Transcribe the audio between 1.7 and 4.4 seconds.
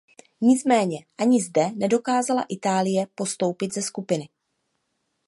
nedokázala Itálie postoupit ze skupiny.